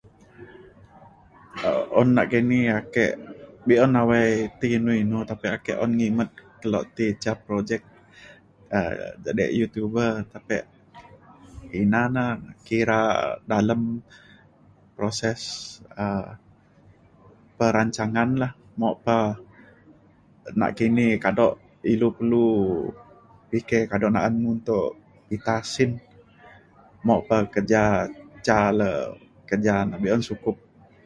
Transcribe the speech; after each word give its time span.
Un 1.99 2.07
nakini 2.15 2.59
ake 2.79 3.05
bek 3.65 3.79
un 3.85 3.95
awai 4.01 4.29
ti 4.59 4.67
inou- 4.77 4.99
inou 5.03 5.23
tapi 5.29 5.47
ake 5.55 5.73
un 5.83 5.91
ngimet 5.97 6.29
kelo 6.59 6.79
ti 6.95 7.05
ca 7.23 7.33
projek 7.45 7.81
um 8.77 8.89
jadek 9.23 9.51
YouTuber, 9.59 10.11
tapek 10.33 10.63
ina 11.81 12.01
na 12.15 12.23
kira 12.67 12.99
dalem 13.51 13.81
proses 14.97 15.41
um 16.07 16.23
perancangan 17.57 18.29
la 18.41 18.49
mok 18.79 18.95
pa 19.05 19.15
nakini 20.59 21.07
kado 21.25 21.45
ilu 21.93 22.07
perlu 22.17 22.45
fikir 23.49 23.81
kado 23.91 24.07
na'an 24.13 24.33
tuk 24.67 24.87
pitah 25.27 25.61
sin 25.73 25.91
mok 27.05 27.21
pa 27.27 27.37
kerja 27.53 27.83
ca 29.49 29.77
na 29.89 29.97
bek 30.03 30.15
un 30.17 30.25
sukup 30.29 30.57